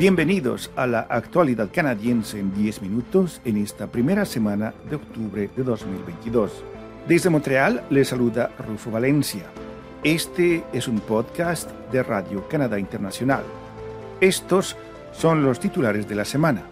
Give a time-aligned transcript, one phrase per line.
[0.00, 5.62] Bienvenidos a la actualidad canadiense en 10 minutos en esta primera semana de octubre de
[5.62, 6.64] 2022.
[7.06, 9.42] Desde Montreal les saluda Rufo Valencia.
[10.02, 13.44] Este es un podcast de Radio Canadá Internacional.
[14.22, 14.74] Estos
[15.12, 16.62] son los titulares de la semana.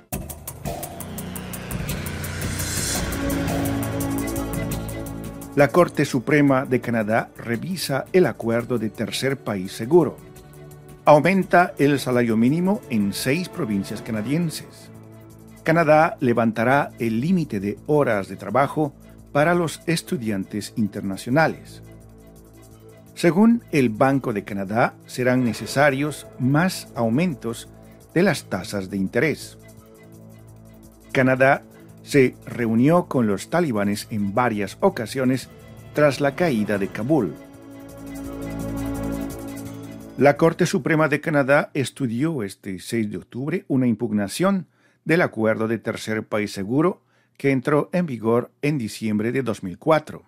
[5.55, 10.17] La Corte Suprema de Canadá revisa el acuerdo de tercer país seguro
[11.09, 14.91] aumenta el salario mínimo en seis provincias canadienses.
[15.63, 18.93] Canadá levantará el límite de horas de trabajo
[19.33, 21.83] para los estudiantes internacionales.
[23.15, 27.71] Según el Banco de Canadá, serán necesarios más aumentos
[28.13, 29.57] de las tasas de interés.
[31.13, 31.63] Canadá
[32.03, 35.49] se reunió con los talibanes en varias ocasiones
[35.95, 37.35] tras la caída de Kabul.
[40.19, 44.67] La Corte Suprema de Canadá estudió este 6 de octubre una impugnación
[45.05, 47.05] del acuerdo de tercer país seguro
[47.37, 50.25] que entró en vigor en diciembre de 2004.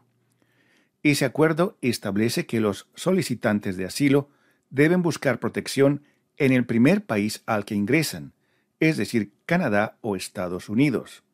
[1.03, 4.28] Ese acuerdo establece que los solicitantes de asilo
[4.70, 6.05] deben buscar protección
[6.37, 8.33] en el primer país al que ingresan,
[8.78, 11.25] es decir, Canadá o Estados Unidos.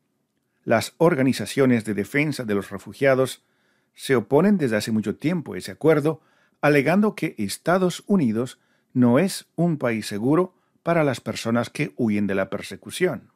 [0.65, 3.45] Las organizaciones de defensa de los refugiados
[3.93, 6.23] se oponen desde hace mucho tiempo a ese acuerdo
[6.67, 8.59] alegando que Estados Unidos
[8.93, 13.31] no es un país seguro para las personas que huyen de la persecución.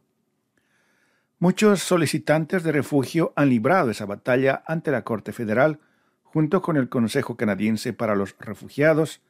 [1.38, 5.78] Muchos solicitantes de refugio han librado esa batalla ante la Corte Federal
[6.24, 9.22] junto con el Consejo Canadiense para los Refugiados,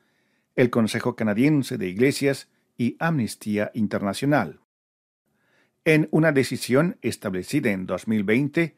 [0.56, 4.60] el Consejo Canadiense de Iglesias y Amnistía Internacional.
[5.84, 8.76] En una decisión establecida en 2020,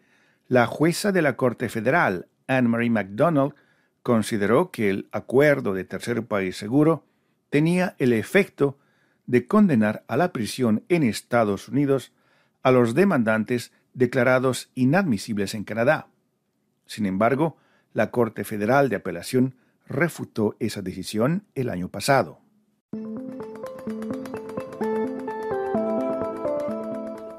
[0.49, 3.55] la jueza de la Corte Federal, Anne-Marie MacDonald,
[4.03, 7.05] consideró que el acuerdo de tercer país seguro
[7.51, 8.79] tenía el efecto
[9.27, 12.13] de condenar a la prisión en Estados Unidos
[12.63, 16.09] a los demandantes declarados inadmisibles en Canadá.
[16.87, 17.57] Sin embargo,
[17.93, 19.55] la Corte Federal de Apelación
[19.87, 22.39] refutó esa decisión el año pasado.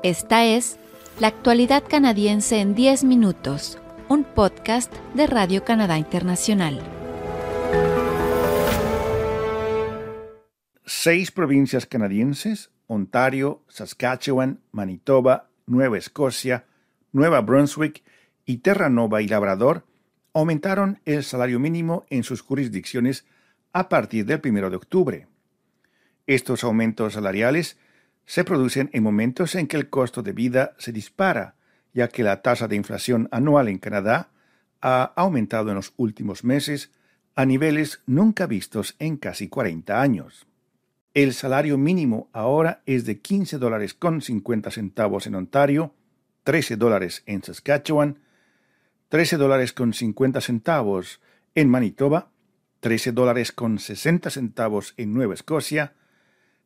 [0.04, 0.78] Esta es
[1.20, 3.80] la actualidad canadiense en 10 minutos
[4.14, 6.80] un podcast de Radio Canadá Internacional.
[10.86, 16.66] Seis provincias canadienses, Ontario, Saskatchewan, Manitoba, Nueva Escocia,
[17.12, 18.04] Nueva Brunswick
[18.46, 19.84] y Terranova y Labrador,
[20.36, 23.26] aumentaron el salario mínimo en sus jurisdicciones
[23.72, 25.28] a partir del 1 de octubre.
[26.28, 27.80] Estos aumentos salariales
[28.28, 31.56] se producen en momentos en que el costo de vida se dispara,
[31.94, 34.30] ya que la tasa de inflación anual en Canadá
[34.82, 36.92] ha aumentado en los últimos meses
[37.36, 40.46] a niveles nunca vistos en casi 40 años.
[41.14, 45.94] El salario mínimo ahora es de 15 dólares con 50 centavos en Ontario,
[46.44, 48.20] 13 dólares en Saskatchewan,
[49.10, 51.22] 13 dólares con 50 centavos
[51.56, 52.32] en Manitoba,
[52.80, 55.94] 13 dólares con 60 centavos en Nueva Escocia,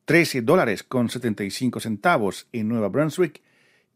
[0.05, 3.43] 13 dólares con 75 centavos en Nueva Brunswick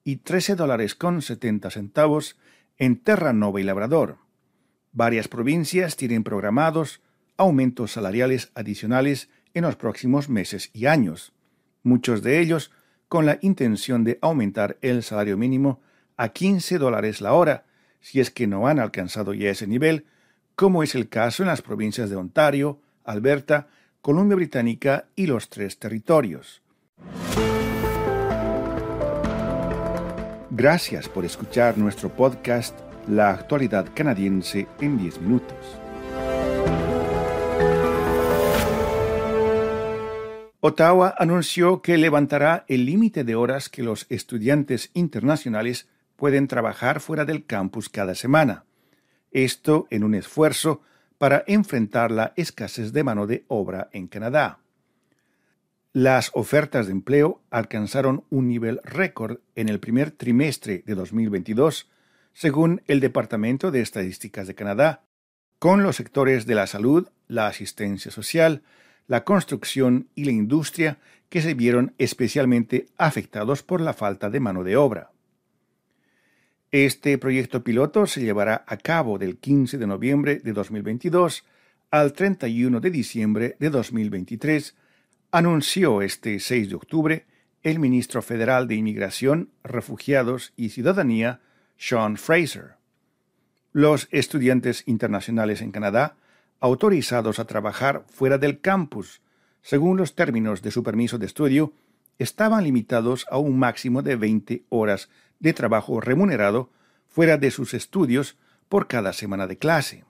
[0.04, 2.38] y 13 dólares con 70 centavos
[2.78, 4.18] en Terranova y Labrador.
[4.92, 7.02] Varias provincias tienen programados
[7.38, 11.34] aumentos salariales adicionales en los próximos meses y años,
[11.84, 12.72] muchos de ellos
[13.08, 15.82] con la intención de aumentar el salario mínimo
[16.18, 17.66] a 15 dólares la hora,
[18.00, 20.06] si es que no han alcanzado ya ese nivel,
[20.56, 23.68] como es el caso en las provincias de Ontario, Alberta,
[24.02, 26.61] Columbia Británica y los tres territorios.
[30.54, 35.56] Gracias por escuchar nuestro podcast La actualidad canadiense en 10 minutos.
[40.60, 47.24] Ottawa anunció que levantará el límite de horas que los estudiantes internacionales pueden trabajar fuera
[47.24, 48.66] del campus cada semana.
[49.32, 50.82] Esto en un esfuerzo
[51.18, 54.61] para enfrentar la escasez de mano de obra en Canadá.
[55.94, 61.90] Las ofertas de empleo alcanzaron un nivel récord en el primer trimestre de 2022,
[62.32, 65.04] según el Departamento de Estadísticas de Canadá,
[65.60, 68.64] con los sectores de la salud, la asistencia social,
[69.08, 70.98] la construcción y la industria
[71.28, 75.12] que se vieron especialmente afectados por la falta de mano de obra.
[76.72, 81.44] Este proyecto piloto se llevará a cabo del 15 de noviembre de 2022
[81.90, 84.74] al 31 de diciembre de 2023
[85.32, 87.26] anunció este 6 de octubre
[87.64, 91.40] el ministro federal de Inmigración, Refugiados y Ciudadanía,
[91.78, 92.76] Sean Fraser.
[93.72, 96.18] Los estudiantes internacionales en Canadá,
[96.60, 99.22] autorizados a trabajar fuera del campus,
[99.62, 101.74] según los términos de su permiso de estudio,
[102.20, 106.72] estaban limitados a un máximo de 20 horas de trabajo remunerado
[107.08, 108.38] fuera de sus estudios
[108.68, 110.04] por cada semana de clase.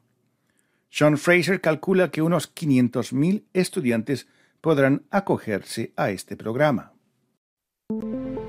[0.90, 4.28] Sean Fraser calcula que unos 500.000 estudiantes
[4.62, 6.94] podrán acogerse a este programa.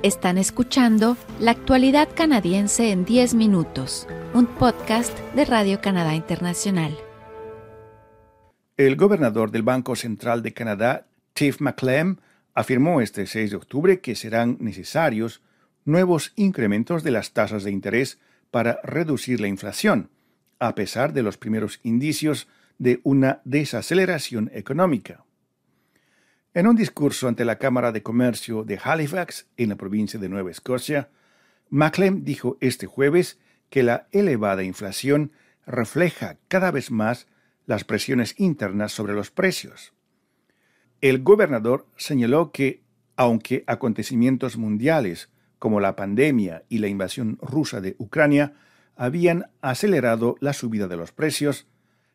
[0.02, 6.96] Están escuchando La actualidad canadiense en 10 minutos, un podcast de Radio Canadá Internacional.
[8.76, 12.16] El gobernador del Banco Central de Canadá, Tiff McClem,
[12.54, 15.40] afirmó este 6 de octubre que serán necesarios
[15.84, 18.18] nuevos incrementos de las tasas de interés
[18.50, 20.10] para reducir la inflación,
[20.58, 22.48] a pesar de los primeros indicios
[22.78, 25.24] de una desaceleración económica.
[26.54, 30.50] En un discurso ante la Cámara de Comercio de Halifax, en la provincia de Nueva
[30.50, 31.08] Escocia,
[31.70, 33.38] Maclean dijo este jueves
[33.70, 35.32] que la elevada inflación
[35.66, 37.26] refleja cada vez más
[37.64, 39.94] las presiones internas sobre los precios.
[41.00, 42.82] El gobernador señaló que,
[43.16, 48.52] aunque acontecimientos mundiales como la pandemia y la invasión rusa de Ucrania
[48.94, 51.66] habían acelerado la subida de los precios,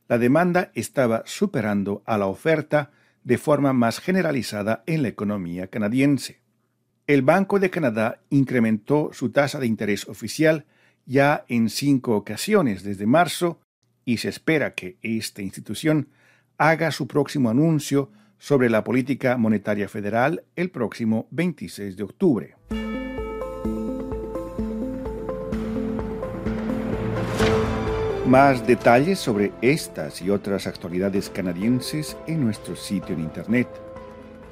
[0.08, 2.92] la demanda estaba superando a la oferta
[3.24, 6.42] de forma más generalizada en la economía canadiense.
[7.08, 10.66] El Banco de Canadá incrementó su tasa de interés oficial
[11.06, 13.62] ya en cinco ocasiones desde marzo
[14.04, 16.10] y se espera que esta institución
[16.58, 22.56] haga su próximo anuncio sobre la política monetaria federal el próximo 26 de octubre.
[28.28, 33.70] Más detalles sobre estas y otras actualidades canadienses en nuestro sitio en internet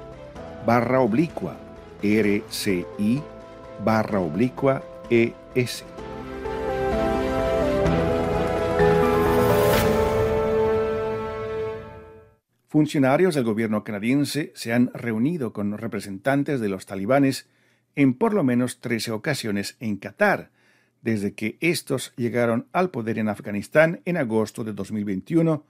[0.67, 1.57] barra oblicua
[2.03, 2.85] rci
[3.85, 5.85] barra oblicua es.
[12.67, 17.49] Funcionarios del gobierno canadiense se han reunido con representantes de los talibanes
[17.97, 20.51] en por lo menos 13 ocasiones en Qatar,
[21.03, 25.65] desde que estos llegaron al poder en Afganistán en agosto de 2021,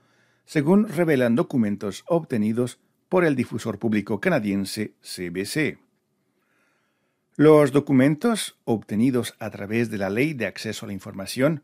[0.45, 2.79] según revelan documentos obtenidos
[3.09, 5.79] por el difusor público canadiense CBC.
[7.37, 11.63] Los documentos obtenidos a través de la Ley de Acceso a la Información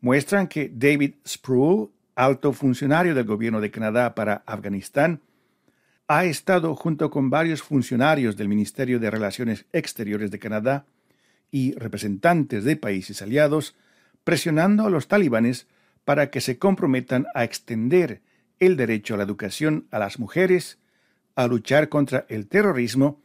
[0.00, 5.20] muestran que David Sproul alto funcionario del gobierno de Canadá para Afganistán,
[6.06, 10.86] ha estado junto con varios funcionarios del Ministerio de Relaciones Exteriores de Canadá
[11.50, 13.74] y representantes de países aliados,
[14.22, 15.66] presionando a los talibanes
[16.04, 18.20] para que se comprometan a extender
[18.58, 20.78] el derecho a la educación a las mujeres,
[21.36, 23.20] a luchar contra el terrorismo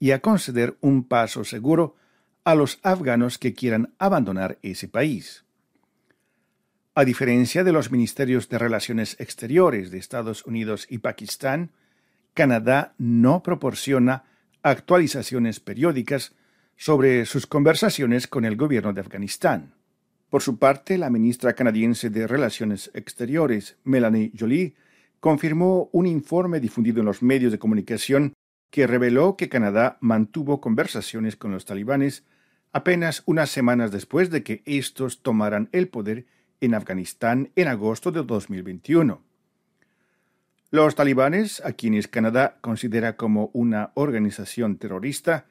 [0.00, 1.96] y a conceder un paso seguro
[2.42, 5.44] a los afganos que quieran abandonar ese país.
[6.96, 11.70] A diferencia de los ministerios de Relaciones Exteriores de Estados Unidos y Pakistán,
[12.34, 14.24] Canadá no proporciona
[14.62, 16.34] actualizaciones periódicas
[16.76, 19.74] sobre sus conversaciones con el gobierno de Afganistán.
[20.30, 24.74] Por su parte, la ministra canadiense de Relaciones Exteriores, Melanie Jolie,
[25.20, 28.34] confirmó un informe difundido en los medios de comunicación
[28.70, 32.24] que reveló que Canadá mantuvo conversaciones con los talibanes
[32.72, 36.26] apenas unas semanas después de que estos tomaran el poder
[36.60, 39.22] en Afganistán en agosto de 2021.
[40.74, 45.46] Los talibanes, a quienes Canadá considera como una organización terrorista,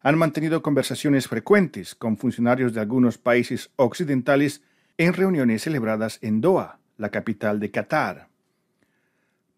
[0.00, 4.62] han mantenido conversaciones frecuentes con funcionarios de algunos países occidentales
[4.96, 8.28] en reuniones celebradas en Doha, la capital de Qatar.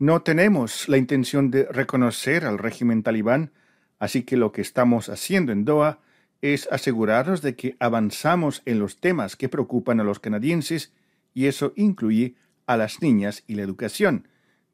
[0.00, 3.52] No tenemos la intención de reconocer al régimen talibán,
[4.00, 6.00] así que lo que estamos haciendo en Doha
[6.42, 10.92] es asegurarnos de que avanzamos en los temas que preocupan a los canadienses
[11.35, 12.35] y eso incluye
[12.66, 14.26] a las niñas y la educación,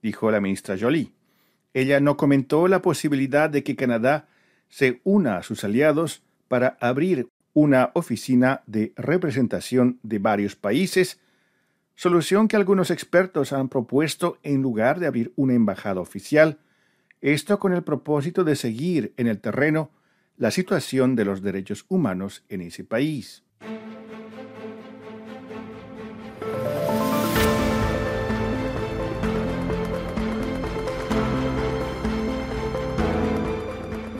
[0.02, 1.12] dijo la ministra Jolie.
[1.74, 4.28] Ella no comentó la posibilidad de que Canadá
[4.68, 11.20] se una a sus aliados para abrir una oficina de representación de varios países,
[11.94, 16.58] solución que algunos expertos han propuesto en lugar de abrir una embajada oficial,
[17.20, 19.90] esto con el propósito de seguir en el terreno
[20.36, 23.42] la situación de los derechos humanos en ese país.